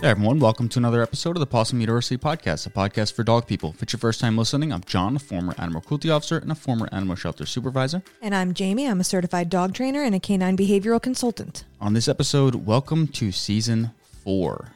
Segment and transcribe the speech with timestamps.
[0.00, 3.48] Hey everyone, welcome to another episode of the Pawsome University Podcast, a podcast for dog
[3.48, 3.70] people.
[3.70, 6.54] If it's your first time listening, I'm John, a former animal cruelty officer and a
[6.54, 8.02] former animal shelter supervisor.
[8.22, 8.86] And I'm Jamie.
[8.86, 11.64] I'm a certified dog trainer and a canine behavioral consultant.
[11.80, 13.90] On this episode, welcome to season
[14.22, 14.70] four.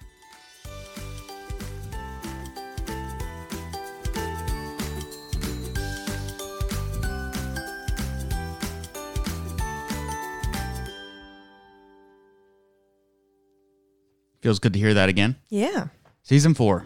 [14.42, 15.36] Feels good to hear that again.
[15.48, 15.86] Yeah.
[16.22, 16.84] Season four,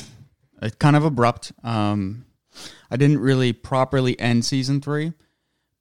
[0.63, 1.53] it's kind of abrupt.
[1.65, 2.25] Um,
[2.91, 5.13] I didn't really properly end season three,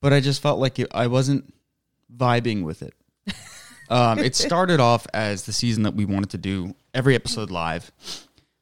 [0.02, 1.54] but I just felt like it, I wasn't
[2.16, 2.94] vibing with it.
[3.88, 7.92] Um, it started off as the season that we wanted to do every episode live.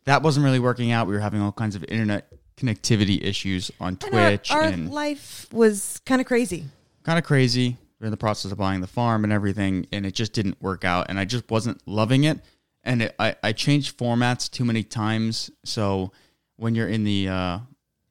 [0.04, 1.08] That wasn't really working out.
[1.08, 2.28] We were having all kinds of internet
[2.58, 6.66] connectivity issues on And our- Twitch our, and life was kind of crazy.
[7.04, 7.78] kind of crazy.
[8.02, 10.84] We're in the process of buying the farm and everything, and it just didn't work
[10.84, 11.06] out.
[11.08, 12.42] And I just wasn't loving it.
[12.84, 15.50] And it, I, I changed formats too many times.
[15.64, 16.12] So
[16.58, 17.60] when you're in the uh,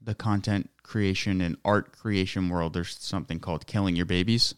[0.00, 4.54] the content creation and art creation world, there's something called killing your babies.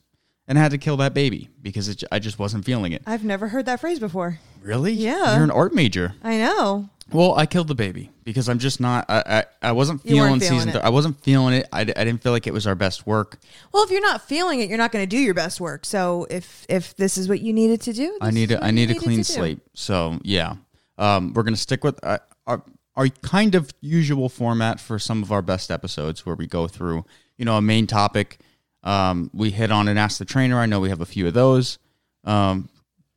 [0.47, 3.03] And I had to kill that baby because it, I just wasn't feeling it.
[3.07, 4.41] I've never heard that phrase before.
[4.61, 4.93] Really?
[4.93, 5.35] Yeah.
[5.35, 6.15] You're an art major.
[6.23, 6.91] I know.
[7.13, 9.05] Well, I killed the baby because I'm just not.
[9.09, 9.23] I
[9.63, 10.69] I, I wasn't You weren't feeling feeling season.
[10.71, 10.73] it.
[10.73, 11.69] Th- I wasn't feeling it.
[11.73, 13.39] I, I didn't feel like it was our best work.
[13.73, 15.85] Well, if you're not feeling it, you're not going to do your best work.
[15.85, 18.55] So if if this is what you needed to do, I this need is a,
[18.55, 19.25] what I you need a needed clean do.
[19.25, 19.59] slate.
[19.75, 20.55] So yeah,
[20.99, 22.63] um, we're gonna stick with uh, our
[22.97, 27.05] our kind of usual format for some of our best episodes, where we go through
[27.37, 28.39] you know a main topic.
[28.83, 30.59] Um, we hit on and ask the trainer.
[30.59, 31.79] I know we have a few of those.
[32.25, 32.69] Um,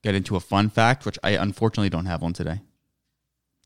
[0.03, 2.59] get into a fun fact, which I unfortunately don't have one today.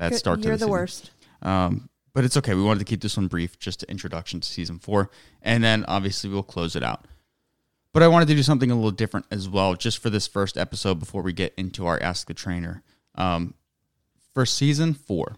[0.01, 1.11] That start to You're the the worst.
[1.43, 2.55] Um, but it's okay.
[2.55, 5.11] We wanted to keep this one brief, just an introduction to season four,
[5.43, 7.05] and then obviously we'll close it out.
[7.93, 10.57] But I wanted to do something a little different as well, just for this first
[10.57, 12.81] episode before we get into our Ask the Trainer.
[13.13, 13.53] Um,
[14.33, 15.35] for season four,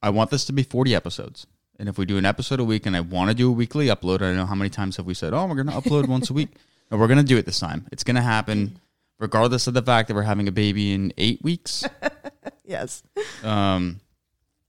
[0.00, 1.46] I want this to be 40 episodes.
[1.78, 3.86] And if we do an episode a week and I want to do a weekly
[3.86, 6.06] upload, I don't know how many times have we said, oh, we're going to upload
[6.06, 6.50] once a week.
[6.88, 7.84] No, we're going to do it this time.
[7.90, 8.78] It's going to happen
[9.18, 11.84] regardless of the fact that we're having a baby in eight weeks.
[12.66, 13.02] Yes.
[13.44, 14.00] Um,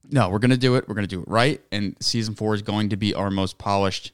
[0.08, 0.88] no, we're gonna do it.
[0.88, 4.12] We're gonna do it right, and season four is going to be our most polished,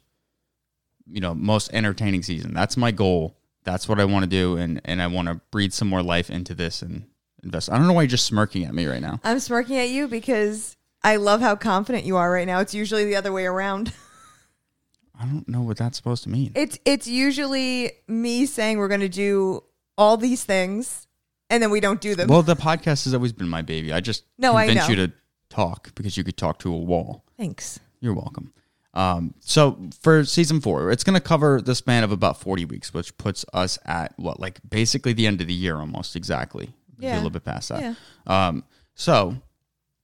[1.06, 2.54] you know, most entertaining season.
[2.54, 3.36] That's my goal.
[3.62, 6.30] That's what I want to do, and and I want to breathe some more life
[6.30, 7.06] into this and
[7.42, 7.70] invest.
[7.70, 9.20] I don't know why you're just smirking at me right now.
[9.22, 12.60] I'm smirking at you because I love how confident you are right now.
[12.60, 13.92] It's usually the other way around.
[15.20, 16.52] I don't know what that's supposed to mean.
[16.56, 19.62] It's it's usually me saying we're going to do
[19.97, 21.06] all these things
[21.50, 22.28] and then we don't do them.
[22.28, 23.93] Well, the podcast has always been my baby.
[23.93, 24.87] I just No, I know.
[24.88, 25.12] you to
[25.50, 27.25] talk because you could talk to a wall.
[27.37, 27.78] Thanks.
[28.00, 28.53] You're welcome.
[28.94, 32.94] Um, so for season four, it's going to cover the span of about 40 weeks,
[32.94, 36.72] which puts us at what, like basically the end of the year almost exactly.
[36.97, 37.15] Maybe Yeah.
[37.15, 37.81] A little bit past that.
[37.81, 37.94] Yeah.
[38.26, 39.37] Um, so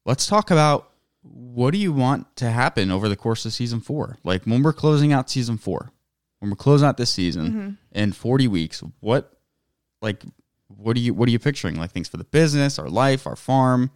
[0.05, 0.91] let's talk about
[1.23, 4.19] what do you want to happen over the course of season four?
[4.25, 5.93] Like when we're closing out season four,
[6.41, 7.71] when we're closing out this season Mm-hmm.
[7.99, 9.33] in 40 weeks, what,
[10.01, 10.25] like,
[10.69, 11.77] what are you, what are you picturing?
[11.77, 13.91] Like things for the business, our life, our farm?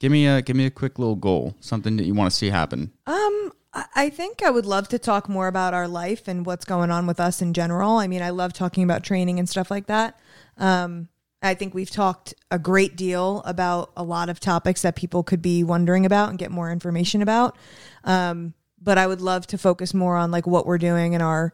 [0.00, 2.50] Give me a, give me a quick little goal, something that you want to see
[2.50, 2.92] happen.
[3.06, 3.52] Um,
[3.94, 7.06] I think I would love to talk more about our life and what's going on
[7.06, 7.96] with us in general.
[7.96, 10.18] I mean, I love talking about training and stuff like that.
[10.58, 11.08] Um,
[11.42, 15.42] I think we've talked a great deal about a lot of topics that people could
[15.42, 17.56] be wondering about and get more information about.
[18.04, 21.52] Um, but I would love to focus more on like what we're doing in our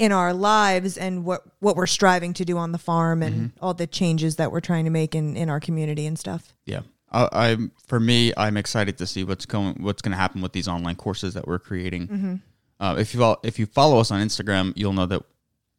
[0.00, 3.74] in our lives and what what we're striving to do on the farm and all
[3.74, 6.54] the changes that we're trying to make in in our community and stuff.
[6.64, 6.80] Yeah,
[7.12, 8.32] I, I'm for me.
[8.34, 11.46] I'm excited to see what's going what's going to happen with these online courses that
[11.46, 12.40] we're creating.
[12.80, 15.22] Uh, if you fol- if you follow us on Instagram, you'll know that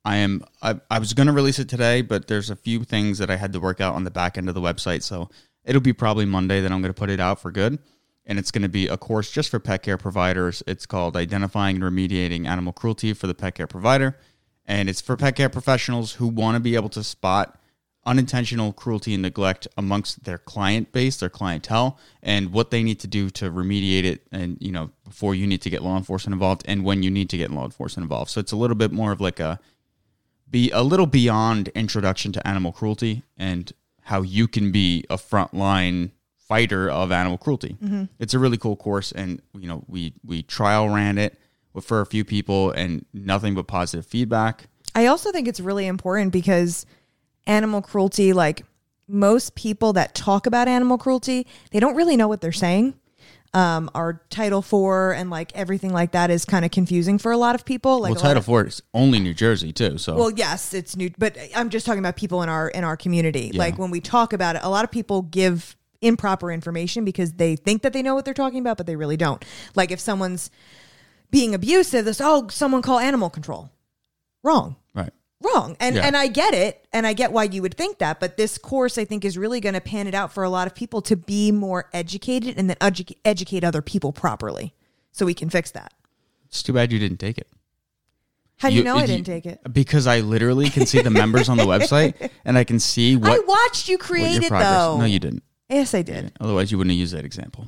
[0.05, 0.43] I am.
[0.61, 3.38] I, I was going to release it today, but there's a few things that I
[3.38, 5.29] had to work out on the back end of the website, so
[5.65, 7.79] it'll be probably Monday that I'm going to put it out for good.
[8.25, 10.61] And it's going to be a course just for pet care providers.
[10.67, 14.17] It's called Identifying and Remediating Animal Cruelty for the Pet Care Provider.
[14.65, 17.57] And it's for pet care professionals who want to be able to spot
[18.06, 23.07] unintentional cruelty and neglect amongst their client base, their clientele, and what they need to
[23.07, 24.25] do to remediate it.
[24.31, 27.29] And, you know, before you need to get law enforcement involved and when you need
[27.29, 28.31] to get law enforcement involved.
[28.31, 29.59] So it's a little bit more of like a,
[30.50, 33.71] be a little beyond introduction to animal cruelty and
[34.03, 36.12] how you can be a frontline
[36.51, 37.77] fighter of animal cruelty.
[38.19, 41.39] It's a really cool course, and you know we we trial ran it
[41.81, 44.68] for a few people, and nothing but positive feedback.
[44.94, 46.86] I also think it's really important because
[47.48, 48.65] animal cruelty, like
[49.07, 52.95] most people that talk about animal cruelty, they don't really know what they're saying.
[53.53, 57.38] Um, our Title IV and like everything like that is kind of confusing for a
[57.38, 58.00] lot of people.
[58.01, 61.38] Like well, Title Four is only New Jersey too, so well, yes, it's new, but
[61.56, 63.51] I'm just talking about people in our in our community.
[63.53, 67.56] Like when we talk about it, a lot of people give improper information because they
[67.56, 69.44] think that they know what they're talking about, but they really don't.
[69.75, 70.50] Like if someone's
[71.30, 73.69] being abusive, this oh, someone call animal control.
[74.44, 74.75] Wrong.
[74.94, 75.12] Right.
[75.42, 75.77] Wrong.
[75.80, 76.06] And Yeah.
[76.07, 78.98] and I get it, and I get why you would think that, but this course
[78.98, 81.15] I think is really going to pan it out for a lot of people to
[81.15, 84.74] be more educated and then edu- educate other people properly,
[85.12, 85.94] so we can fix that.
[86.48, 87.48] It's too bad you didn't take it.
[88.57, 89.59] How do you, You- know I didn't take it?
[89.71, 93.31] Because I literally can see the members on the website and I can see what
[93.31, 94.98] I watched you create your it though.
[95.00, 95.44] No, you didn't.
[95.71, 96.33] Yes, I did.
[96.39, 97.68] Otherwise, you wouldn't have used that example.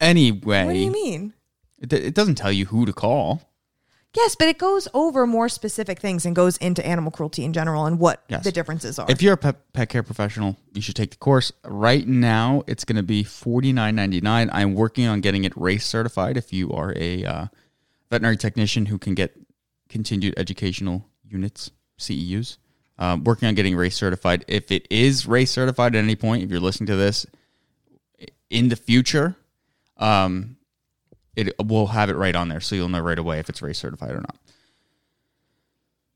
[0.00, 1.34] Anyway, What do you mean?
[1.78, 3.42] It, it doesn't tell you who to call.
[4.16, 7.86] Yes, but it goes over more specific things and goes into animal cruelty in general
[7.86, 8.42] and what Yes.
[8.42, 9.06] the differences are.
[9.08, 11.52] If you're a pet, pet care professional, you should take the course.
[11.64, 14.50] Right now, it's going to be forty nine ninety nine.
[14.52, 16.36] I'm working on getting it RACE certified.
[16.36, 17.46] If you are a uh,
[18.10, 19.38] veterinary technician who can get
[19.88, 21.70] continued educational units
[22.00, 22.56] (CEUs),
[23.00, 24.44] um, working on getting RACE certified.
[24.46, 27.26] If it is RACE certified at any point, if you're listening to this
[28.50, 29.36] in the future,
[29.96, 30.56] um,
[31.34, 33.78] it we'll have it right on there, so you'll know right away if it's RACE
[33.78, 34.36] certified or not.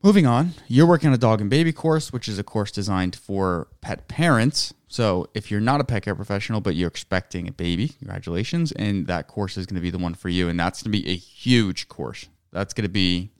[0.03, 3.15] Moving on, you're working on a dog and baby course, which is a course designed
[3.15, 4.71] for pet parents.
[4.87, 8.71] So if you're not a pet care professional, but you're expecting a baby, congratulations.
[8.73, 10.47] And that course is going to be the one for you.
[10.47, 12.27] And that's going to be a huge course.
[12.51, 13.31] That's going to be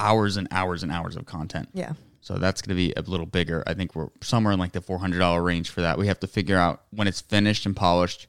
[0.00, 1.68] hours and hours and hours of content.
[1.72, 1.92] yeah.
[2.26, 3.62] So that's going to be a little bigger.
[3.68, 5.96] I think we're somewhere in like the $400 range for that.
[5.96, 8.26] We have to figure out when it's finished and polished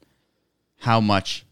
[0.81, 1.47] how much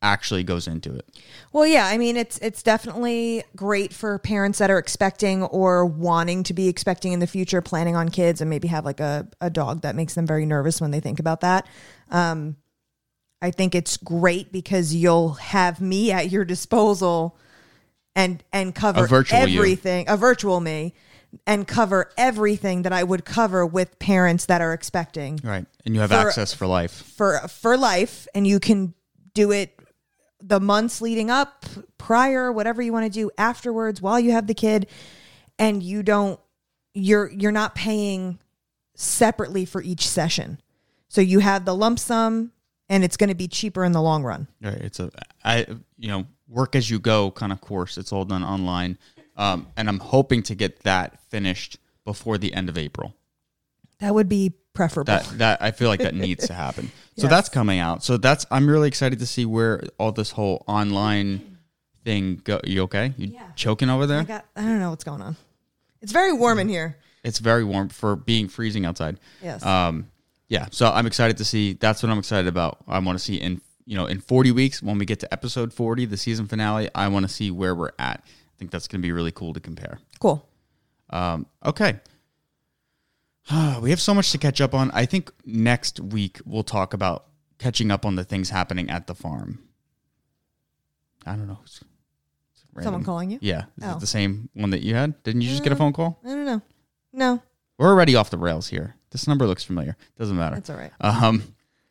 [0.00, 1.06] actually goes into it.
[1.52, 6.42] Well, yeah, I mean it's it's definitely great for parents that are expecting or wanting
[6.44, 9.50] to be expecting in the future, planning on kids, and maybe have like a, a
[9.50, 11.66] dog that makes them very nervous when they think about that.
[12.10, 12.56] Um,
[13.42, 17.36] I think it's great because you'll have me at your disposal
[18.16, 19.58] and and cover virtual you.
[19.58, 20.94] everything, a virtual me,
[21.46, 25.66] and cover everything that I would cover with parents that are expecting Right.
[25.84, 26.92] And you have For- access for life.
[26.92, 28.94] for for life and you can
[29.34, 29.78] do it
[30.42, 31.64] the months leading up
[31.98, 34.86] prior whatever you want to do afterwards while you have the kid
[35.58, 36.38] and you don't
[36.94, 38.38] you're you're not paying
[38.94, 40.60] separately for each session
[41.08, 42.52] so you have the lump sum
[42.88, 44.74] and it's going to be cheaper in the long run Right.
[44.74, 45.10] It's a
[45.44, 45.66] I
[45.98, 47.98] you know work as you go kind of course.
[47.98, 48.96] It's all done online,
[49.38, 53.14] um, and I'm hoping to get that finished before the end of April.
[54.00, 56.90] that would be preferable That that I feel like that needs to happen.
[57.16, 58.04] So that's coming out.
[58.04, 61.58] So that's I'm really excited to see where all this whole online
[62.04, 62.60] thing go.
[62.64, 63.12] You okay?
[63.16, 63.42] You Yeah.
[63.56, 64.20] choking over there?
[64.20, 65.36] I got I don't know what's going on
[66.00, 69.18] it's very warm in here It's very warm for being freezing outside.
[69.42, 70.10] yes Um,
[70.48, 71.74] yeah, so I'm excited to see.
[71.74, 72.78] That's what I'm excited about.
[72.86, 75.74] I want to see in you know in 40 weeks when we get to episode
[75.74, 76.88] 40, the season finale.
[76.94, 78.24] I want to see where we're at.
[78.58, 80.00] I think that's going to be really cool to compare.
[80.18, 80.48] cool
[81.10, 82.00] Um, okay,
[83.80, 84.90] we have so much to catch up on.
[84.92, 87.26] I think next week we'll talk about
[87.58, 89.60] catching up on the things happening at the farm.
[91.24, 91.60] I don't know.
[91.64, 91.82] It's-
[92.52, 93.96] it's someone calling you Yeah, is Oh.
[93.96, 95.20] it the same one that you had?
[95.24, 96.20] Didn't you just get a phone call?
[96.24, 96.62] i don't know
[97.12, 97.42] no
[97.78, 98.94] We're already off the rails here.
[99.10, 99.96] This number looks familiar.
[100.18, 100.54] Doesn't matter.
[100.56, 101.42] that's all right Um,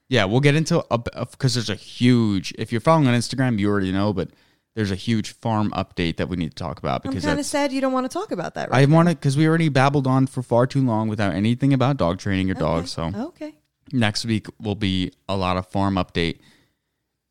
[0.10, 2.54] yeah, we'll get into a because there's a huge.
[2.58, 4.30] If you're following on Instagram, you already know, but
[4.78, 7.46] there's a huge farm update that we need to talk about i'm because kind of
[7.48, 9.70] sad you don't want to talk about that right I want to because we already
[9.70, 12.92] babbled on for far too long without anything about dog training or dogs.
[12.92, 13.56] So okay
[13.92, 16.38] next week will be a lot of farm update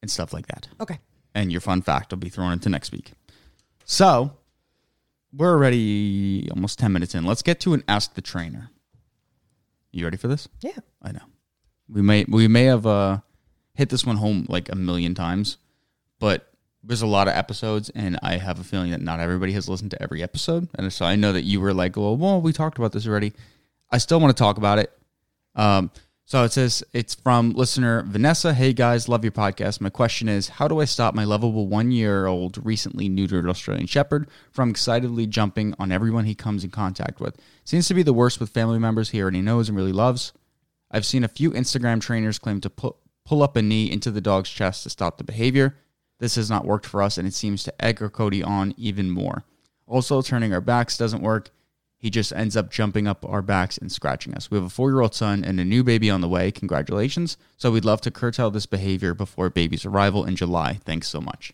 [0.03, 0.67] and stuff like that.
[0.81, 0.99] okay
[1.37, 3.13] And your fun fact will be thrown into next week.
[3.85, 4.33] So
[5.33, 7.25] we're already almost ten minutes in.
[7.25, 8.71] Let's get to an ask the trainer.
[9.93, 10.49] You ready for this?
[10.63, 11.27] yeah I know.
[11.89, 13.19] We may we may have uh,
[13.75, 15.59] hit this one home like a million times,
[16.19, 16.53] but
[16.87, 19.91] there's a lot of episodes, and I have a feeling that not everybody has listened
[19.91, 20.69] to every episode.
[20.77, 23.33] And so I know that you were like, "Well, well, we talked about this already."
[23.91, 24.93] I still want to talk about it.
[25.55, 25.91] Um,
[26.25, 28.53] so it says it's from listener Vanessa.
[28.53, 29.81] Hey guys, love your podcast.
[29.81, 34.71] My question is, how do I stop my lovable one-year-old recently neutered Australian Shepherd from
[34.71, 37.37] excitedly jumping on everyone he comes in contact with?
[37.65, 40.33] Seems to be the worst with family members he already knows and really loves.
[40.91, 44.21] I've seen a few Instagram trainers claim to pu- pull up a knee into the
[44.21, 45.77] dog's chest to stop the behavior.
[46.19, 49.45] This has not worked for us, and it seems to egg Cody on even more.
[49.87, 51.51] Also, turning our backs doesn't work.
[51.99, 54.51] He just ends up jumping up our backs and scratching us.
[54.51, 56.51] We have a four year old son and a new baby on the way.
[56.51, 57.37] Congratulations.
[57.57, 60.81] So, we'd love to curtail this behavior before baby's arrival in July.
[60.85, 61.53] Thanks so much.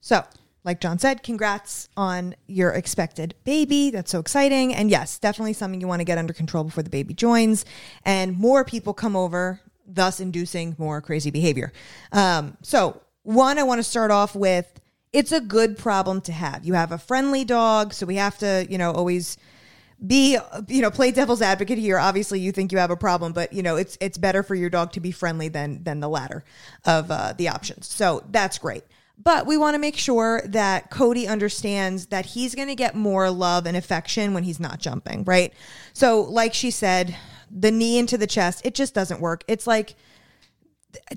[0.00, 0.24] So,
[0.64, 3.90] like John said, congrats on your expected baby.
[3.90, 4.74] That's so exciting.
[4.74, 7.64] And yes, definitely something you want to get under control before the baby joins
[8.04, 11.72] and more people come over, thus inducing more crazy behavior.
[12.12, 14.80] Um, so, one, I want to start off with
[15.12, 16.64] it's a good problem to have.
[16.64, 19.36] You have a friendly dog, so we have to, you know, always
[20.06, 23.52] be you know play devil's advocate here obviously you think you have a problem but
[23.52, 26.44] you know it's it's better for your dog to be friendly than than the latter
[26.84, 28.84] of uh, the options so that's great
[29.20, 33.28] but we want to make sure that Cody understands that he's going to get more
[33.30, 35.52] love and affection when he's not jumping, right?
[35.92, 37.16] So, like she said,
[37.50, 39.42] the knee into the chest, it just doesn't work.
[39.48, 39.96] It's like,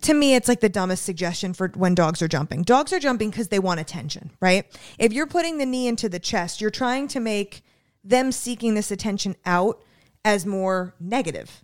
[0.01, 2.63] to me, it's like the dumbest suggestion for when dogs are jumping.
[2.63, 4.65] Dogs are jumping because they want attention, right?
[4.97, 7.63] If you're putting the knee into the chest, you're trying to make
[8.03, 9.83] them seeking this attention out
[10.25, 11.63] as more negative.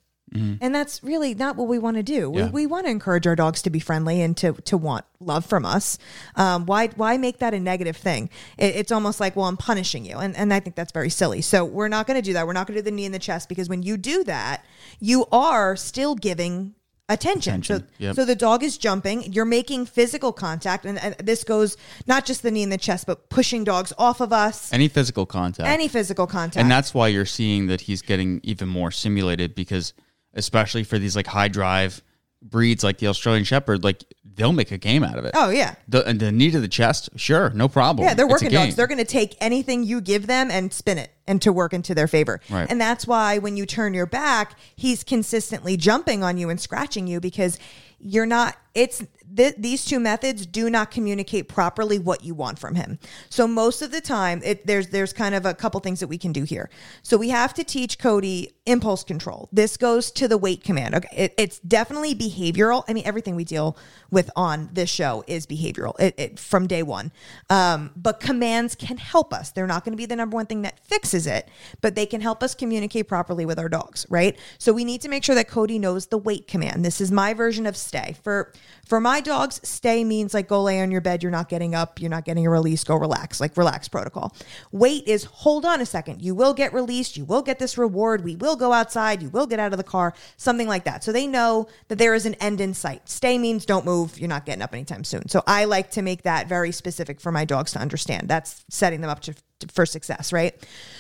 [0.62, 2.34] And that's really not what we want to do.
[2.36, 2.46] Yeah.
[2.46, 5.46] We, we want to encourage our dogs to be friendly and to to want love
[5.46, 5.98] from us.
[6.36, 8.30] Um, why why make that a negative thing?
[8.58, 11.42] It, it's almost like, well, I'm punishing you, and and I think that's very silly.
[11.42, 12.46] So we're not going to do that.
[12.46, 14.66] We're not going to do the knee in the chest because when you do that,
[15.00, 16.76] you are still giving
[17.10, 17.64] attention.
[17.64, 18.16] So, yep.
[18.16, 19.32] so the dog is jumping.
[19.32, 23.08] You're making physical contact, and, and this goes not just the knee in the chest,
[23.08, 24.72] but pushing dogs off of us.
[24.74, 25.68] Any physical contact.
[25.70, 26.58] Any physical contact.
[26.58, 29.94] and that's why you're seeing that he's getting even more simulated because
[30.34, 32.04] especially for these like high drive
[32.42, 34.04] breeds like the Australian Shepherd, like
[34.38, 35.32] they'll make a game out of it.
[35.36, 35.76] oh yeah.
[35.90, 38.08] The, and the knee to the chest, sure, no problem.
[38.08, 38.76] Yeah, they're working dogs.
[38.76, 41.94] They're going to take anything you give them and spin it and to work into
[41.94, 42.40] their favor.
[42.50, 42.68] Right.
[42.70, 47.08] And that's why when you turn your back, he's consistently jumping on you and scratching
[47.08, 47.60] you because
[48.00, 49.04] you're not it's
[49.38, 53.00] th- these two methods do not communicate properly what you want from him.
[53.30, 56.18] So most of the time, it, there's there's kind of a couple things that we
[56.18, 56.70] can do here.
[57.04, 59.48] So we have to teach Cody impulse control.
[59.52, 60.96] This goes to the wait command.
[60.96, 62.84] Okay, it, it's definitely behavioral.
[62.88, 63.78] I mean, everything we deal
[64.12, 67.12] with on this show is behavioral it, it, from day one.
[67.50, 69.52] Um, but commands can help us.
[69.52, 71.48] They're not going to be the number one thing that fixes it,
[71.82, 74.38] but they can help us communicate properly with our dogs, right?
[74.58, 76.84] So we need to make sure that Cody knows the wait command.
[76.84, 78.16] This is my version of stay.
[78.24, 78.52] For
[78.88, 82.00] for my dogs, stay means like go lay on your bed, you're not getting up,
[82.00, 84.36] you're not getting a release, go relax, like relax protocol.
[84.72, 86.22] Wait is hold on a second.
[86.22, 89.46] You will get released, you will get this reward, we will go outside, you will
[89.46, 91.04] get out of the car, something like that.
[91.04, 93.10] So they know that there is an end in sight.
[93.10, 95.28] Stay means don't move, you're not getting up anytime soon.
[95.28, 98.28] So I like to make that very specific for my dogs to understand.
[98.28, 99.36] That's setting them up to,
[99.72, 100.56] for success, right?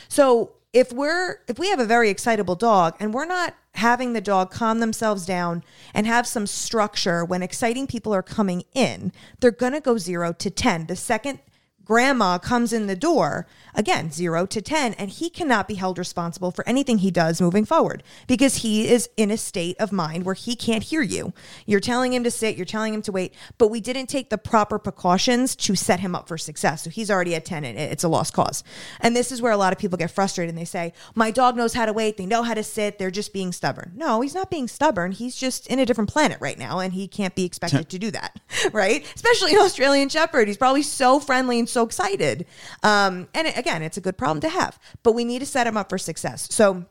[0.10, 4.22] So if we're if we have a very excitable dog and we're not having the
[4.22, 9.50] dog calm themselves down and have some structure when exciting people are coming in, they're
[9.50, 10.86] going to go 0 to 10.
[10.86, 11.40] The second
[11.88, 16.52] grandma comes in the door, again, 0 to 10, and he cannot be held responsible
[16.52, 20.36] for anything he does moving forward because he is in a state of mind where
[20.36, 21.32] he can't hear you.
[21.66, 24.38] You're telling him to sit, you're telling him to wait, but we didn't take the
[24.38, 26.84] proper precautions to set him up for success.
[26.84, 28.66] So he's already at 10 and it's a lost cause.
[29.00, 31.56] And this is where a lot of people get frustrated and they say, My dog
[31.56, 33.94] knows how to wait, they know how to sit, they're just being stubborn.
[33.96, 35.14] No, he's not being stubborn.
[35.14, 38.12] He's just in a different planet right now and he can't be expected to do
[38.12, 38.38] that,
[38.74, 39.06] right?
[39.16, 40.50] Especially an Australian Shepherd.
[40.50, 42.46] He's probably so friendly and so excited.
[42.84, 45.78] Um, and again, it's a good problem to have, but we need to set them
[45.78, 46.48] up for success.
[46.52, 46.86] So,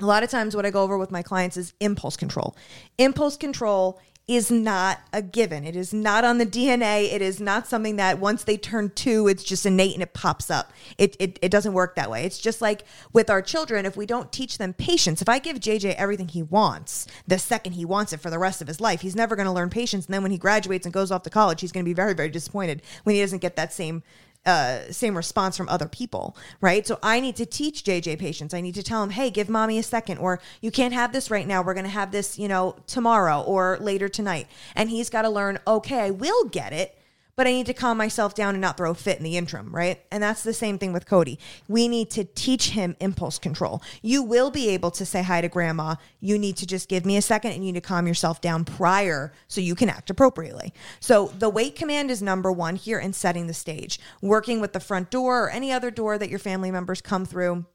[0.00, 2.56] a lot of times what I go over with my clients is impulse control.
[2.98, 5.64] Impulse control is not a given.
[5.64, 7.10] It is not on the DNA.
[7.10, 10.50] It is not something that once they turn two, it's just innate and it pops
[10.50, 10.70] up.
[10.98, 12.24] It, it, it doesn't work that way.
[12.24, 15.58] It's just like with our children, if we don't teach them patience, if I give
[15.58, 19.00] JJ everything he wants, the second he wants it for the rest of his life,
[19.00, 20.04] he's never going to learn patience.
[20.04, 22.12] And then when he graduates and goes off to college, he's going to be very,
[22.12, 24.02] very disappointed when he doesn't get that same
[24.48, 26.86] uh, same response from other people, right?
[26.86, 28.54] So I need to teach JJ patience.
[28.54, 31.30] I need to tell him, hey, give mommy a second, or you can't have this
[31.30, 31.62] right now.
[31.62, 34.46] We're going to have this, you know, tomorrow or later tonight.
[34.74, 36.97] And he's got to learn, okay, I will get it,
[37.38, 39.72] but I need to calm myself down and not throw a fit in the interim,
[39.72, 40.02] right?
[40.10, 41.38] And that's the same thing with Cody.
[41.68, 43.80] We need to teach him impulse control.
[44.02, 45.94] You will be able to say hi to grandma.
[46.18, 48.64] You need to just give me a second and you need to calm yourself down
[48.64, 50.74] prior so you can act appropriately.
[50.98, 54.00] So the wait command is number one here in setting the stage.
[54.20, 57.66] Working with the front door or any other door that your family members come through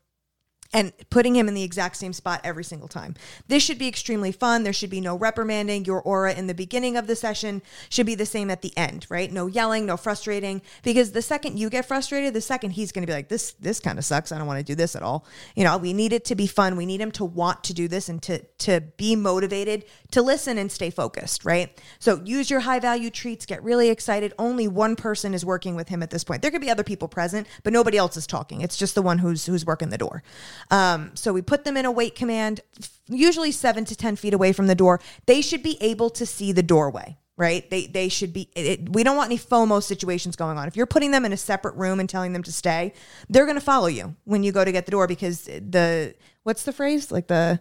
[0.73, 3.15] and putting him in the exact same spot every single time.
[3.47, 4.63] This should be extremely fun.
[4.63, 5.85] There should be no reprimanding.
[5.85, 9.05] Your aura in the beginning of the session should be the same at the end,
[9.09, 9.31] right?
[9.31, 13.07] No yelling, no frustrating because the second you get frustrated, the second he's going to
[13.07, 14.31] be like this this kind of sucks.
[14.31, 15.25] I don't want to do this at all.
[15.55, 16.75] You know, we need it to be fun.
[16.75, 20.57] We need him to want to do this and to to be motivated to listen
[20.57, 21.79] and stay focused, right?
[21.99, 24.33] So use your high value treats, get really excited.
[24.39, 26.41] Only one person is working with him at this point.
[26.41, 28.61] There could be other people present, but nobody else is talking.
[28.61, 30.23] It's just the one who's who's working the door.
[30.71, 32.61] Um, so we put them in a wait command,
[33.07, 34.99] usually seven to 10 feet away from the door.
[35.25, 37.69] They should be able to see the doorway, right?
[37.69, 40.67] They, they should be, it, we don't want any FOMO situations going on.
[40.67, 42.93] If you're putting them in a separate room and telling them to stay,
[43.29, 46.63] they're going to follow you when you go to get the door because the, what's
[46.63, 47.11] the phrase?
[47.11, 47.59] Like the,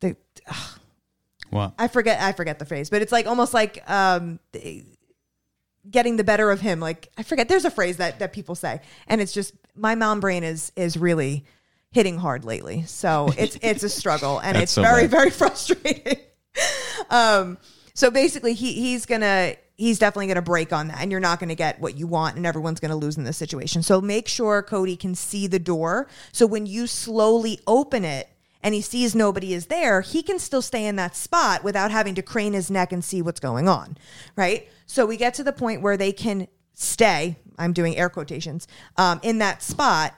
[0.00, 0.16] the,
[0.48, 0.78] ugh,
[1.50, 1.74] What?
[1.78, 4.38] I forget, I forget the phrase, but it's like almost like, um,
[5.90, 6.78] getting the better of him.
[6.78, 10.20] Like I forget, there's a phrase that, that people say and it's just, my mom
[10.20, 11.44] brain is, is really,
[11.92, 12.84] hitting hard lately.
[12.86, 15.10] So it's it's a struggle and it's so very bad.
[15.10, 16.18] very frustrating.
[17.10, 17.58] um
[17.94, 21.20] so basically he he's going to he's definitely going to break on that and you're
[21.20, 23.82] not going to get what you want and everyone's going to lose in this situation.
[23.82, 28.28] So make sure Cody can see the door so when you slowly open it
[28.62, 32.14] and he sees nobody is there, he can still stay in that spot without having
[32.16, 33.96] to crane his neck and see what's going on,
[34.36, 34.68] right?
[34.84, 38.68] So we get to the point where they can stay, I'm doing air quotations,
[38.98, 40.14] um, in that spot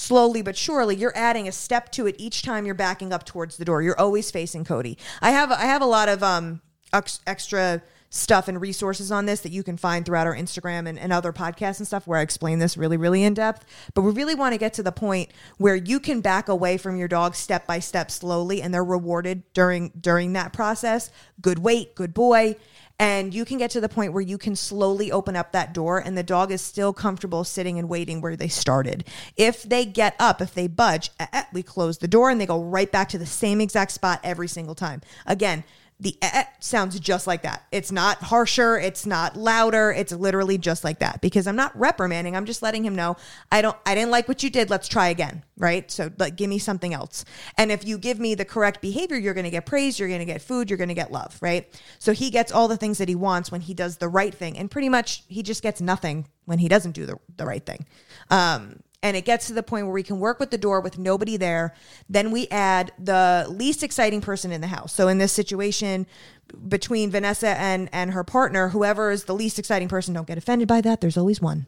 [0.00, 3.58] slowly but surely you're adding a step to it each time you're backing up towards
[3.58, 3.82] the door.
[3.82, 4.96] You're always facing cody.
[5.20, 9.42] I have i have a lot of um ex- extra stuff and resources on this
[9.42, 12.22] that you can find throughout our instagram and, and other podcasts and stuff where i
[12.22, 13.64] explain this really really in depth.
[13.94, 16.96] But we really want to get to the point where you can back away from
[16.96, 21.10] your dog step by step slowly and they're rewarded during during that process.
[21.42, 22.56] Good wait good boy
[23.00, 25.98] and you can get to the point where you can slowly open up that door
[25.98, 29.04] and the dog is still comfortable sitting and waiting where they started.
[29.38, 32.44] If they get up, if they budge, eh, eh, we close the door and they
[32.44, 35.00] go right back to the same exact spot every single time.
[35.24, 35.64] Again,
[36.00, 37.66] the eh, eh sounds just like that.
[37.70, 42.34] It's not harsher, it's not louder, it's literally just like that because I'm not reprimanding,
[42.34, 43.16] I'm just letting him know
[43.52, 45.90] I don't I didn't like what you did, let's try again, right?
[45.90, 47.24] So like give me something else.
[47.58, 50.20] And if you give me the correct behavior, you're going to get praise, you're going
[50.20, 51.68] to get food, you're going to get love, right?
[51.98, 54.56] So he gets all the things that he wants when he does the right thing
[54.56, 57.84] and pretty much he just gets nothing when he doesn't do the, the right thing.
[58.30, 60.98] Um and it gets to the point where we can work with the door with
[60.98, 61.74] nobody there.
[62.08, 64.92] Then we add the least exciting person in the house.
[64.92, 66.06] So in this situation,
[66.68, 70.68] between Vanessa and and her partner, whoever is the least exciting person, don't get offended
[70.68, 71.00] by that.
[71.00, 71.66] There's always one,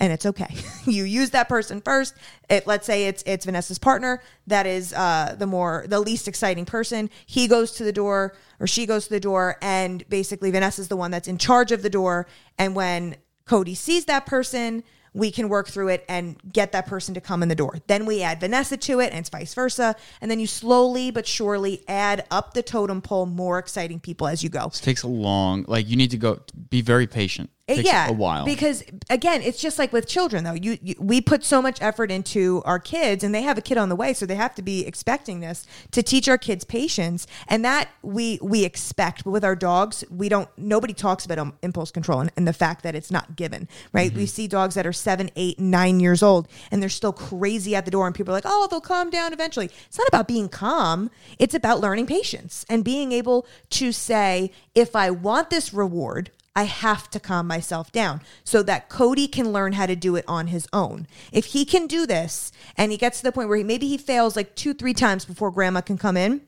[0.00, 0.54] and it's okay.
[0.84, 2.14] you use that person first.
[2.50, 6.64] It let's say it's it's Vanessa's partner that is uh, the more the least exciting
[6.64, 7.10] person.
[7.24, 10.96] He goes to the door or she goes to the door, and basically Vanessa's the
[10.96, 12.26] one that's in charge of the door.
[12.58, 14.84] And when Cody sees that person,
[15.14, 17.78] we can work through it and get that person to come in the door.
[17.86, 19.94] Then we add Vanessa to it, and it's vice versa.
[20.20, 24.42] And then you slowly but surely add up the totem pole more exciting people as
[24.42, 24.68] you go.
[24.68, 25.64] This takes a long.
[25.68, 26.40] Like you need to go.
[26.68, 27.50] Be very patient.
[27.66, 28.44] It takes yeah, a while.
[28.44, 30.52] because again, it's just like with children though.
[30.52, 33.78] You, you we put so much effort into our kids, and they have a kid
[33.78, 37.26] on the way, so they have to be expecting this to teach our kids patience,
[37.48, 39.24] and that we we expect.
[39.24, 40.50] But with our dogs, we don't.
[40.58, 43.66] Nobody talks about um, impulse control and, and the fact that it's not given.
[43.94, 44.10] Right?
[44.10, 44.20] Mm-hmm.
[44.20, 47.86] We see dogs that are seven, eight, nine years old, and they're still crazy at
[47.86, 50.50] the door, and people are like, "Oh, they'll calm down eventually." It's not about being
[50.50, 51.10] calm.
[51.38, 56.64] It's about learning patience and being able to say, "If I want this reward." I
[56.64, 60.48] have to calm myself down so that Cody can learn how to do it on
[60.48, 61.06] his own.
[61.32, 63.98] If he can do this and he gets to the point where he, maybe he
[63.98, 66.42] fails like two, three times before grandma can come in,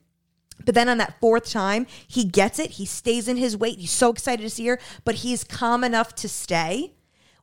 [0.65, 2.73] but then on that fourth time, he gets it.
[2.73, 3.79] He stays in his wait.
[3.79, 6.93] He's so excited to see her, but he's calm enough to stay.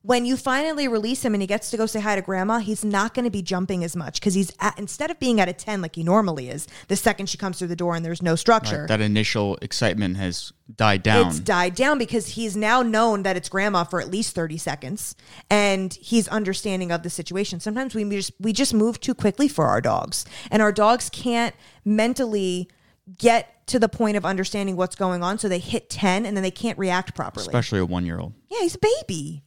[0.06, 2.84] When you finally release him and he gets to go say hi to grandma, he's
[2.84, 5.54] not going to be jumping as much because he's at, instead of being at a
[5.54, 8.36] 10 like he normally is, the second she comes through the door and there's no
[8.36, 8.86] structure.
[8.90, 11.28] that initial excitement has died down.
[11.28, 15.16] It's died down because he's now known that it's grandma for at least 30 seconds
[15.50, 17.62] and he's understanding of the situation.
[17.62, 21.56] Sometimes we just we just move too quickly for our dogs and our dogs can't
[21.86, 22.70] mentally
[23.18, 26.42] get to the point of understanding what's going on so they hit 10 and then
[26.44, 27.46] they can't react properly.
[27.46, 28.34] especially a one year old.
[28.50, 29.44] yeah, he's a baby.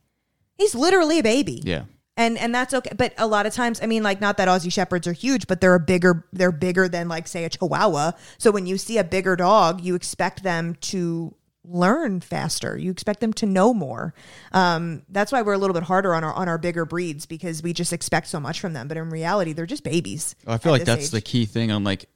[0.57, 1.63] He's literally a baby.
[1.65, 1.85] Yeah.
[2.17, 2.93] And and that's okay.
[2.97, 5.61] But a lot of times, I mean, like not that Aussie Shepherds are huge, but
[5.61, 8.13] they're a bigger they're bigger than like say a Chihuahua.
[8.39, 11.35] So when you see a bigger dog, you expect them to
[11.69, 12.77] learn faster.
[12.79, 14.15] You expect them to know more.
[14.53, 17.63] Um, that's why we're a little bit harder on our on our bigger breeds because
[17.63, 18.89] we just expect so much from them.
[18.89, 20.35] But in reality, they're just babies.
[20.47, 22.07] I feel like that's the key thing on like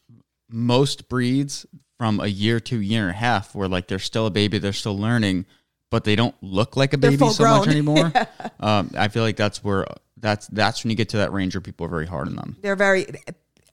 [0.48, 1.66] most breeds
[1.98, 4.72] from a year to year and a half where like they're still a baby, they're
[4.72, 5.44] still learning,
[5.90, 7.68] but they don't look like a They're baby so much grown.
[7.76, 8.12] anymore.
[8.60, 11.60] um, I feel like that's where that's that's when you get to that range where
[11.60, 12.56] people are very hard on them.
[12.62, 13.06] they're very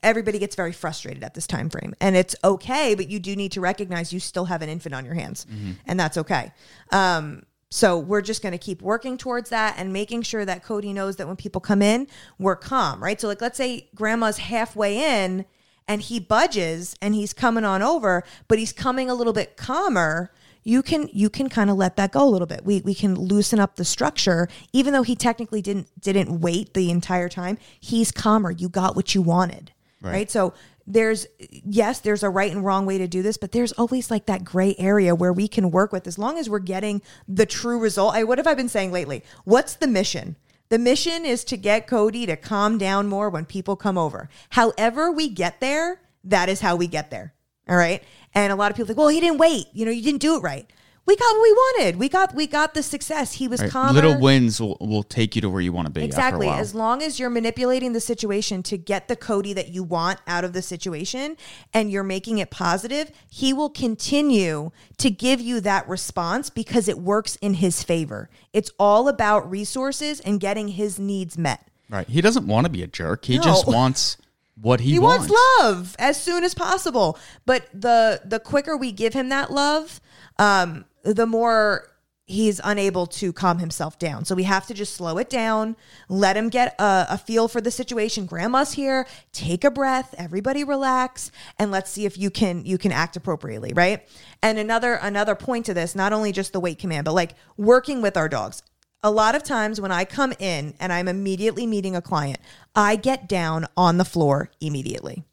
[0.04, 3.52] everybody gets very frustrated at this time frame and it's okay but you do need
[3.52, 5.46] to recognize you still have an infant on your hands
[5.86, 6.52] and that's okay
[6.92, 10.94] um, so we're just going to keep working towards that and making sure that cody
[10.94, 12.08] knows that when people come in
[12.40, 15.46] we're calm right so like let's say grandma's halfway in
[15.88, 20.32] and he budges and he's coming on over but he's coming a little bit calmer
[20.68, 22.66] you can you can kind of let that go a little bit.
[22.66, 26.92] We we can loosen up the structure, even though he technically didn't didn't wait the
[26.92, 27.58] entire time.
[27.80, 28.52] He's calmer.
[28.52, 30.30] You got what you wanted, right?
[30.30, 30.54] So
[30.86, 34.26] there's yes, there's a right and wrong way to do this, but there's always like
[34.26, 37.80] that gray area where we can work with as long as we're getting the true
[37.80, 38.14] result.
[38.14, 39.24] I what have I been saying lately?
[39.46, 40.36] What's the mission?
[40.68, 44.28] The mission is to get Cody to calm down more when people come over.
[44.50, 47.34] However we get there, that is how we get there.
[47.70, 48.04] All right.
[48.38, 49.66] And a lot of people think, well, he didn't wait.
[49.74, 50.66] You know, you didn't do it right.
[51.08, 51.96] we got what we wanted.
[51.96, 53.32] We got we got the success.
[53.34, 53.72] He was Right.
[53.72, 53.94] calmer.
[53.94, 56.04] Little wins will, will take you to where you want to be.
[56.04, 56.48] Exactly.
[56.48, 56.60] After a while.
[56.60, 60.44] As long as you're manipulating the situation to get the Cody that you want out
[60.44, 61.38] of the situation
[61.74, 67.00] and you're making it positive, he will continue to give you that response because it
[67.00, 68.30] works in his favor.
[68.52, 71.62] It's all about resources and getting his needs met.
[71.90, 72.08] right.
[72.10, 73.24] He doesn't want to be a jerk.
[73.26, 73.44] He No.
[73.44, 74.18] just wants
[74.62, 75.30] what he, He wants.
[75.30, 77.18] wants love as soon as possible.
[77.46, 80.02] But the the quicker we give him that love,
[80.38, 81.90] um, the more
[82.30, 84.26] he's unable to calm himself down.
[84.26, 85.78] So we have to just slow it down,
[86.10, 88.26] let him get a, a feel for the situation.
[88.26, 89.08] Grandma's here.
[89.32, 90.14] Take a breath.
[90.18, 94.08] Everybody relax, and let's see if you can you can act appropriately, right?
[94.44, 98.02] And another another point to this, not only just the wait command, but like working
[98.02, 98.62] with our dogs
[99.04, 102.40] a lot of times when I come in and I'm immediately meeting a client,
[102.78, 105.24] I get down on the floor immediately.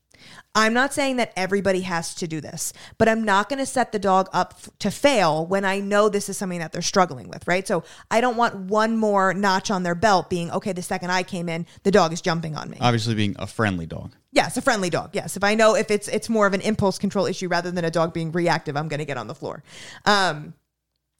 [0.54, 3.92] I'm not saying that everybody has to do this, but I'm not going to set
[3.92, 7.28] the dog up f- to fail when I know this is something that they're struggling
[7.28, 7.66] with, right?
[7.66, 11.22] So I don't want one more notch on their belt being, okay, the second I
[11.24, 12.78] came in, the dog is jumping on me.
[12.80, 14.14] Obviously, being a friendly dog.
[14.33, 15.11] Yes, a friendly dog.
[15.12, 17.85] Yes, if I know if it's it's more of an impulse control issue rather than
[17.85, 19.62] a dog being reactive, I'm going to get on the floor.
[20.07, 20.54] Um,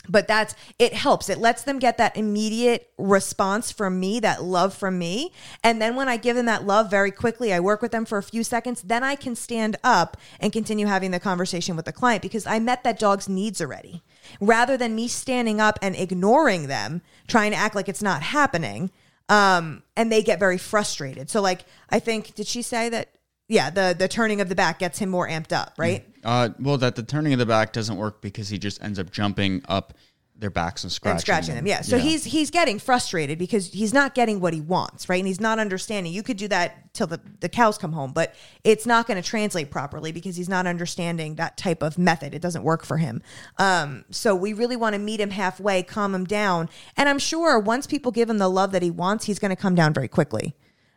[0.09, 1.29] but that's it helps.
[1.29, 5.97] It lets them get that immediate response from me, that love from me, and then
[5.97, 8.45] when I give them that love very quickly, I work with them for a few
[8.45, 8.83] seconds.
[8.83, 12.59] Then I can stand up and continue having the conversation with the client because I
[12.59, 14.03] met that dog's needs already.
[14.41, 18.91] Rather than me standing up and ignoring them, trying to act like it's not happening
[19.29, 21.31] um, and they get very frustrated.
[21.31, 23.11] So, like, I think did she say that?
[23.49, 26.07] Yeah, the the turning of the back gets him more amped up, right?
[26.25, 29.11] Uh, well, that the turning of the back doesn't work because he just ends up
[29.11, 29.95] jumping up
[30.37, 31.67] their backs and scratching, and scratching them.
[31.67, 31.83] Yeah.
[31.83, 35.19] So he's he's getting frustrated because he's not getting what he wants, right?
[35.19, 36.13] And he's not understanding.
[36.13, 38.35] You could do that till the, the cows come home, but
[38.65, 42.35] it's not going to translate properly because he's not understanding that type of method.
[42.35, 43.23] It doesn't work for him.
[43.59, 46.69] Um, so we really want to meet him halfway, calm him down.
[46.97, 49.57] And I'm sure once people give him the love that he wants, he's going to
[49.57, 50.57] come down very quickly.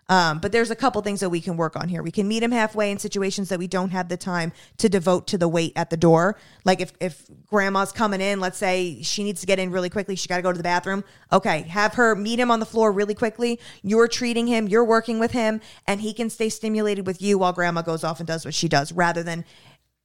[0.10, 2.02] Um, but there's a couple things that we can work on here.
[2.02, 5.28] We can meet him halfway in situations that we don't have the time to devote
[5.28, 6.38] to the wait at the door.
[6.64, 10.16] Like if, if grandma's coming in, let's say she needs to get in really quickly,
[10.16, 11.04] she got to go to the bathroom.
[11.32, 13.60] Okay, have her meet him on the floor really quickly.
[13.84, 17.52] You're treating him, you're working with him, and he can stay stimulated with you while
[17.52, 19.44] grandma goes off and does what she does rather than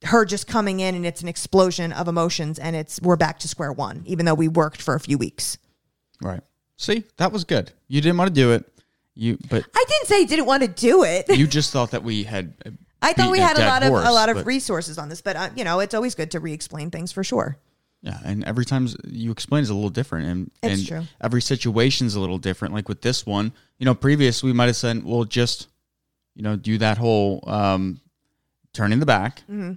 [0.05, 3.49] her just coming in and it's an explosion of emotions and it's we're back to
[3.49, 5.59] square one, even though we worked for a few weeks.
[6.21, 6.41] right.
[6.77, 7.71] See, that was good.
[7.87, 8.72] You didn't want to do it.
[9.15, 11.29] You, but I didn't say I didn't want to do it.
[11.37, 12.55] you just thought that we had.
[13.03, 15.51] I thought we had a lot of a lot of resources on this, but uh,
[15.57, 17.59] you know, it's always good to re-explain things for sure.
[18.01, 21.03] Yeah, and every time you explain is a little different, and It's and true.
[21.21, 22.75] every situation's a little different.
[22.75, 25.69] Like with this one, you know, previous we might have said, well, just
[26.35, 28.01] you know, do that whole um,
[28.73, 29.73] turning the back, Mm-hmm.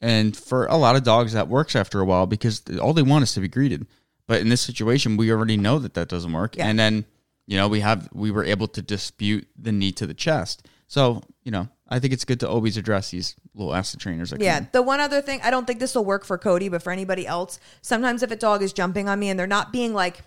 [0.00, 3.22] and for a lot of dogs that works after a while because all they want
[3.22, 3.86] is to be greeted.
[4.26, 6.66] But in this situation, we already know that that doesn't work, Yeah.
[6.66, 7.04] and then
[7.46, 10.66] you know we have we were able to dispute the knee to the chest.
[10.88, 14.30] So you know, I think it's good to always address these little acid trainers.
[14.30, 14.66] That Yeah.
[14.72, 17.26] The one other thing, I don't think this will work for Cody, but for anybody
[17.26, 20.22] else, sometimes if a dog is jumping on me and they're not being like,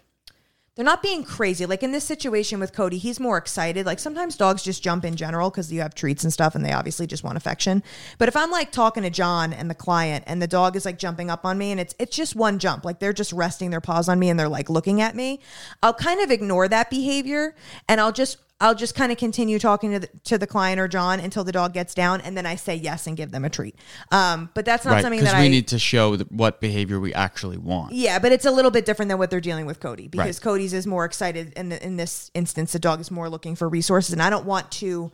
[0.79, 1.65] they're not being crazy.
[1.65, 3.85] Like in this situation with Cody, he's more excited.
[3.85, 6.71] Like sometimes dogs just jump in general because you have treats and stuff and they
[6.71, 7.83] obviously just want affection.
[8.17, 10.97] But if I'm like talking to John and the client and the dog is like
[10.97, 13.81] jumping up on me and it's it's just one jump, like they're just resting their
[13.81, 15.41] paws on me and they're like looking at me,
[15.83, 17.55] I'll kind of ignore that behavior
[17.89, 20.87] and I'll just I'll just kind of continue talking to the, to the client or
[20.87, 23.49] John until the dog gets down, and then I say yes and give them a
[23.49, 23.75] treat.
[24.11, 25.01] Um, but that's not right?
[25.01, 27.93] something Because that we I need to show what behavior we actually want.
[27.93, 30.41] yeah, but it's a little bit different than what they're dealing with Cody because Right.
[30.43, 32.73] Cody's is more excited in in this instance.
[32.73, 35.11] The dog is more looking for resources, and I don't want to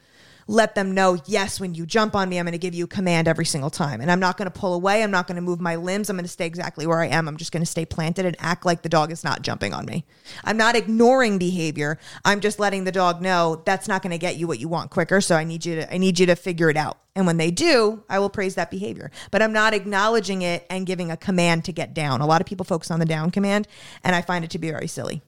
[0.48, 1.18] let them know.
[1.26, 3.70] Yes, when you jump on me, I'm going to give you a command every single
[3.70, 5.02] time, and I'm not going to pull away.
[5.02, 6.10] I'm not going to move my limbs.
[6.10, 7.28] I'm going to stay exactly where I am.
[7.28, 9.86] I'm just going to stay planted and act like the dog is not jumping on
[9.86, 10.06] me.
[10.44, 11.98] I'm not ignoring behavior.
[12.24, 14.92] I'm just letting the dog know that's not going to get you what you want
[14.92, 15.20] quicker.
[15.22, 17.00] So I need you to I need you to figure it out.
[17.16, 19.10] And when they do, I will praise that behavior.
[19.32, 22.22] But I'm not acknowledging it and giving a command to get down.
[22.22, 23.70] A lot of people focus on the down command,
[24.04, 25.22] and I find it to be very silly.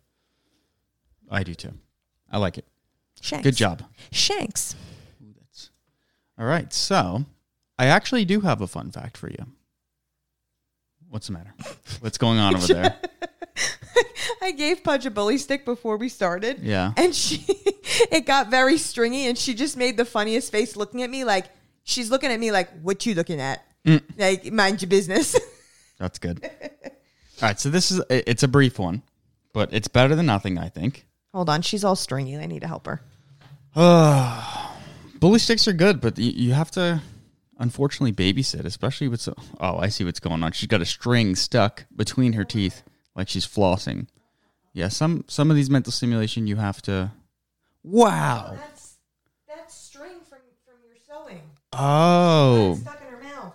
[1.31, 1.73] I do too.
[2.29, 2.65] I like it.
[3.21, 3.43] Shanks.
[3.43, 3.83] Good job.
[4.11, 4.75] Shanks.
[6.39, 6.71] All right.
[6.71, 7.25] So
[7.77, 9.45] I actually do have a fun fact for you.
[11.09, 11.53] What's the matter?
[11.99, 12.97] What's going on over there?
[14.41, 16.59] I gave Pudge a bully stick before we started.
[16.61, 16.93] Yeah.
[16.97, 17.45] And she
[18.11, 21.45] it got very stringy and she just made the funniest face looking at me like
[21.83, 23.63] she's looking at me like, What you looking at?
[23.85, 24.03] Mm.
[24.17, 25.37] Like, mind your business.
[25.97, 26.43] That's good.
[26.43, 26.89] All
[27.41, 27.59] right.
[27.59, 29.01] So this is it's a brief one,
[29.53, 31.05] but it's better than nothing, I think.
[31.33, 32.37] Hold on, she's all stringy.
[32.37, 33.01] I need to help her.
[35.19, 37.01] Bully sticks are good, but you, you have to
[37.59, 39.33] unfortunately babysit, especially with so.
[39.59, 40.51] Oh, I see what's going on.
[40.51, 42.83] She's got a string stuck between her teeth,
[43.15, 44.07] like she's flossing.
[44.73, 47.11] Yeah, some some of these mental stimulation you have to.
[47.83, 48.53] Wow.
[48.57, 48.97] That's
[49.47, 51.41] that's string from from your sewing.
[51.73, 53.53] Oh, Stuck in her mouth.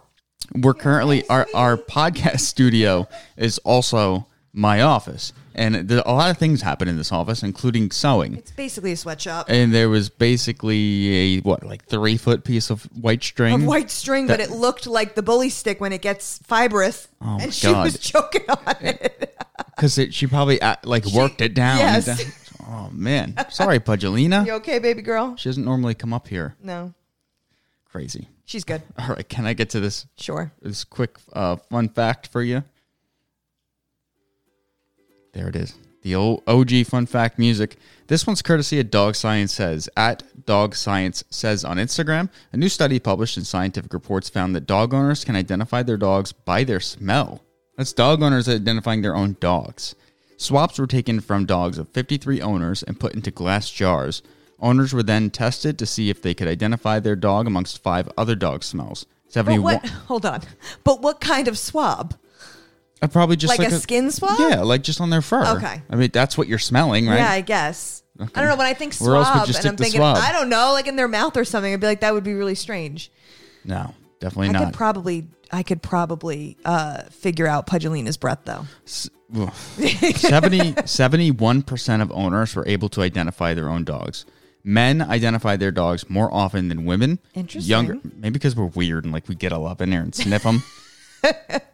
[0.56, 6.38] we're currently our our podcast studio is also my office, and there, a lot of
[6.38, 8.36] things happen in this office, including sewing.
[8.36, 9.46] It's basically a sweatshop.
[9.48, 13.54] And there was basically a what, like three foot piece of white string.
[13.54, 17.36] Of white string, but it looked like the bully stick when it gets fibrous, Oh
[17.38, 17.84] my and she God.
[17.84, 19.38] was choking on it.
[19.76, 21.78] because she probably uh, like worked it down.
[21.78, 22.06] yes.
[22.06, 22.16] down.
[22.64, 24.46] Oh man, sorry, Pudgelina.
[24.46, 25.36] You okay, baby girl?
[25.36, 26.54] She doesn't normally come up here.
[26.62, 26.94] No,
[27.90, 28.28] Crazy.
[28.46, 28.82] she's good.
[28.98, 30.52] All right, can I get to this Sure.
[30.62, 32.62] this quick uh, fun fact for you?
[35.32, 35.74] There it is.
[36.02, 37.76] The old OG fun fact music.
[38.08, 42.28] This one's courtesy of Dog Science Says at Dog Science Says on Instagram.
[42.52, 46.32] A new study published in Scientific Reports found that dog owners can identify their dogs
[46.32, 47.42] by their smell.
[47.76, 49.94] That's dog owners identifying their own dogs.
[50.36, 54.22] Swaps were taken from dogs of 53 owners and put into glass jars.
[54.58, 58.34] Owners were then tested to see if they could identify their dog amongst five other
[58.34, 59.06] dog smells.
[59.26, 59.86] But 71 what?
[60.08, 60.42] Hold on.
[60.84, 62.16] But what kind of swab?
[63.02, 64.38] Uh, probably just Like, like, a, skin swab?
[64.38, 65.44] Yeah, like just on their fur.
[65.56, 65.82] Okay.
[65.90, 67.16] I mean, that's what you're smelling, right?
[67.16, 68.02] Yeah, I guess.
[68.20, 68.56] I don't know.
[68.56, 70.18] When I think Where else would swab, and I'm thinking, swab?
[70.18, 72.34] I don't know, like in their mouth or something, I'd be like, that would be
[72.34, 73.10] really strange.
[73.64, 74.64] No, definitely I not.
[74.66, 78.66] could probably, I could probably uh, figure out Pudgelina's breath though.
[78.84, 79.48] 70,
[80.74, 84.26] 71% of owners were able to identify their own dogs.
[84.62, 87.18] Men identify their dogs more often than women.
[87.34, 87.68] Interesting.
[87.68, 90.44] Younger, maybe because we're weird and like we get all up in there and sniff
[90.44, 90.62] them.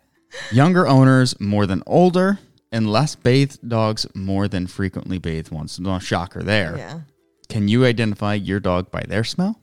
[0.52, 2.38] Younger owners more than older,
[2.72, 5.78] and less bathed dogs more than frequently bathed ones.
[5.78, 6.76] No shocker there.
[6.76, 7.00] Yeah.
[7.48, 9.60] Can you identify your dog by their smell?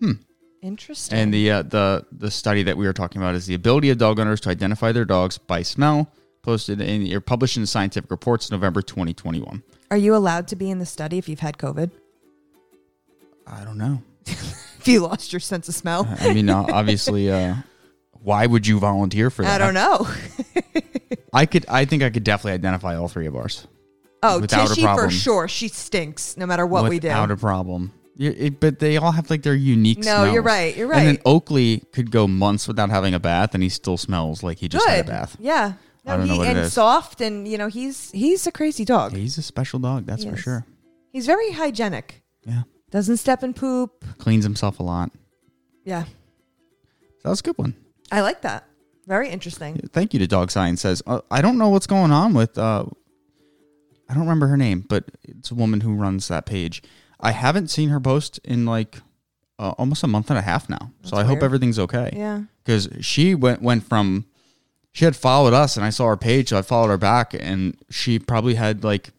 [0.00, 0.12] Hmm.
[0.62, 1.18] Interesting.
[1.18, 3.98] And the uh, the the study that we were talking about is the ability of
[3.98, 6.10] dog owners to identify their dogs by smell.
[6.42, 9.62] Posted in or published in Scientific Reports, November 2021.
[9.90, 11.90] Are you allowed to be in the study if you've had COVID?
[13.46, 14.02] I don't know.
[14.80, 16.08] If you lost your sense of smell?
[16.20, 17.56] I mean, uh, obviously, uh,
[18.22, 19.60] why would you volunteer for that?
[19.60, 20.06] I don't know.
[21.32, 21.64] I could.
[21.68, 23.66] I think I could definitely identify all three of ours
[24.22, 25.46] Oh, Without Tishi for sure.
[25.48, 27.08] She stinks no matter what we do.
[27.08, 27.92] without a problem.
[28.18, 29.98] It- but they all have like their unique.
[30.04, 30.98] No, you're right, you're right.
[31.06, 31.16] And then.
[31.24, 34.84] Oaklee could go months without having a bath, and he still smells like he just
[34.84, 34.90] Good.
[34.96, 35.36] had a bath.
[35.38, 35.74] Yeah.
[36.06, 36.72] I don't know what it and is.
[36.72, 39.12] soft, and you know he's he's a crazy dog.
[39.14, 40.40] He's a special dog, that's for Yes.
[40.40, 40.66] sure.
[41.12, 42.22] He's very hygienic.
[42.46, 44.04] Yeah, Doesn't step in poop.
[44.16, 45.10] cleans himself a lot.
[45.84, 46.04] Yeah,
[47.22, 47.74] That was a good one.
[48.10, 48.64] I like that.
[49.06, 49.76] Very interesting.
[49.92, 51.02] Thank you to Dog Science says.
[51.06, 52.58] Uh, I don't know what's going on with.
[52.58, 52.84] Uh,
[54.08, 56.82] I don't remember her name, but it's a woman who runs that page.
[57.20, 59.00] I haven't seen her post in like
[59.58, 60.92] uh, almost a month and a half now.
[61.02, 62.10] so I hope everything's okay.
[62.14, 62.42] Yeah.
[62.64, 64.26] because she went went from
[64.92, 67.76] she had followed us and I saw her page, so I followed her back, and
[67.90, 69.10] she probably had like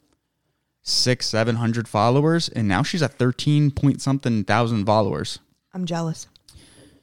[0.82, 5.39] six, seven hundred followers, and now she's at thirteen point something thousand followers.
[5.73, 6.28] I'm jealous.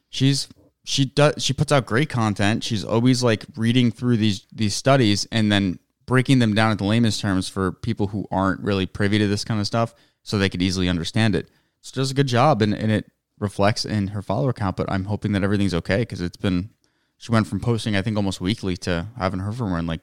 [0.08, 0.48] She's
[0.88, 2.62] she does she puts out great content.
[2.62, 7.18] She's always like reading through these these studies and then breaking them down into layman's
[7.18, 10.62] terms for people who aren't really privy to this kind of stuff, so they could
[10.62, 11.48] easily understand it.
[11.82, 14.76] She does a good job, and, and it reflects in her follower count.
[14.76, 16.70] But I'm hoping that everything's okay because it's been
[17.18, 20.02] she went from posting I think almost weekly to haven't heard from her in like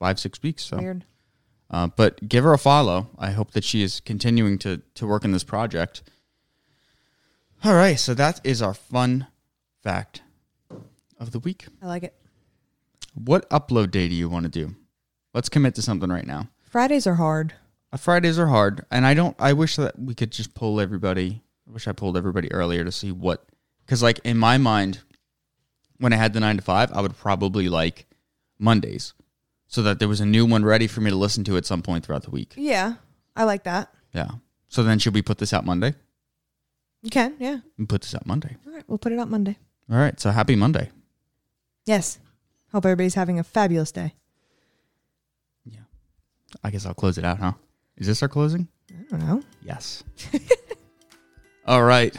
[0.00, 0.64] five six weeks.
[0.64, 1.04] So, Weird.
[1.70, 3.10] uh, but give her a follow.
[3.16, 6.02] I hope that she is continuing to to work in this project.
[7.62, 9.28] All right, so that is our fun
[9.82, 10.22] fact
[11.18, 11.66] of the week.
[11.82, 12.14] I like it.
[13.14, 14.74] What upload day do you want to do?
[15.34, 16.48] Let's commit to something right now.
[16.62, 17.54] Fridays are hard.
[17.92, 19.36] Uh, Fridays are hard, and I don't.
[19.38, 21.42] I wish that we could just pull everybody.
[21.68, 23.44] I wish I pulled everybody earlier to see what,
[23.84, 25.00] because like in my mind,
[25.98, 28.06] when I had the nine to five, I would probably like
[28.58, 29.14] Mondays,
[29.66, 31.82] so that there was a new one ready for me to listen to at some
[31.82, 32.54] point throughout the week.
[32.56, 32.94] Yeah,
[33.34, 33.92] I like that.
[34.12, 34.30] Yeah.
[34.68, 35.94] So then, should we put this out Monday?
[37.02, 37.34] You can.
[37.40, 37.58] Yeah.
[37.78, 38.56] We put this out Monday.
[38.66, 38.84] All right.
[38.86, 39.58] We'll put it up Monday.
[39.90, 40.18] All right.
[40.20, 40.90] So happy Monday.
[41.86, 42.18] Yes.
[42.72, 44.14] Hope everybody's having a fabulous day.
[45.64, 45.80] Yeah.
[46.62, 47.52] I guess I'll close it out, huh?
[47.96, 48.68] Is this our closing?
[48.90, 49.42] I don't know.
[49.62, 50.04] Yes.
[51.66, 52.16] All right.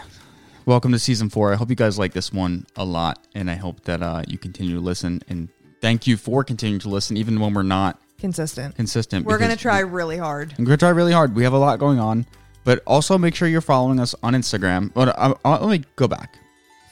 [0.66, 1.54] Welcome to season four.
[1.54, 4.38] I hope you guys like this one a lot, and I hope that uh, you
[4.38, 5.22] continue to listen.
[5.28, 5.50] And
[5.82, 8.76] thank you for continuing to listen, even when we're not Consistent.
[8.76, 9.26] consistent.
[9.26, 10.54] We're gonna try really hard.
[10.58, 11.34] I'm gonna try really hard.
[11.36, 12.28] We have a lot going on,
[12.64, 14.94] but also make sure you're following us on Instagram.
[14.94, 16.38] But uh, uh, let me go back.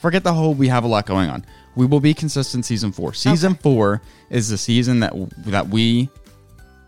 [0.02, 0.54] Forget the whole.
[0.54, 1.46] We have a lot going on.
[1.76, 2.66] We will be consistent.
[2.66, 3.14] Season four.
[3.14, 5.14] Season four is the season that
[5.46, 6.10] that we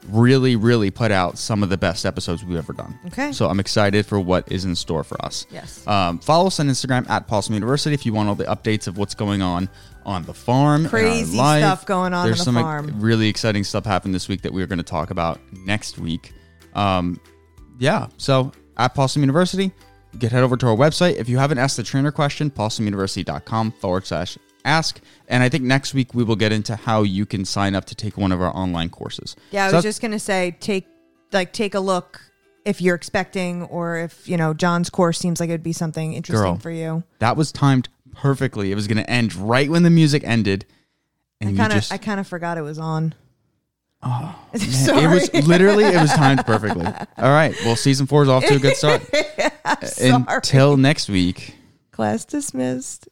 [0.10, 2.98] really, really put out some of the best episodes we've ever done.
[3.08, 3.32] Okay.
[3.32, 5.46] So I'm excited for what is in store for us.
[5.52, 5.86] Yes.
[5.88, 8.98] Um, follow us on Instagram at Pawsome University if you want all the updates of
[8.98, 9.70] what's going on
[10.06, 10.88] on the farm.
[10.88, 13.00] Crazy stuff going on on There's the some farm.
[13.00, 16.34] really exciting stuff happened this week that we're going to talk about next week.
[16.74, 17.20] Um,
[17.78, 18.08] yeah.
[18.18, 19.72] So at Pawsome University,
[20.14, 21.16] you can head over to our website.
[21.16, 25.00] If you haven't asked the trainer question, pawsomeuniversity.com forward slash ask.
[25.28, 27.96] And I think next week we will get into how you can sign up to
[27.96, 29.36] take one of our online courses.
[29.52, 30.88] Yeah, I So was just gonna say take
[31.32, 32.22] like take a look
[32.66, 36.44] if you're expecting or if you know John's course seems like it'd be something interesting
[36.44, 36.58] Girl.
[36.58, 37.04] for you.
[37.20, 38.72] that was timed perfectly.
[38.72, 40.66] It was going to end right when the music ended.
[41.40, 43.16] And I kind of just, I kind of forgot it was on.
[44.04, 44.34] Uh-huh.
[44.58, 45.04] Man, Sorry.
[45.04, 46.86] It was literally it was timed perfectly.
[47.18, 47.56] All right.
[47.64, 49.04] Well, season four is off to a good start.
[50.02, 51.56] Until next week.
[51.92, 53.08] Class dismissed.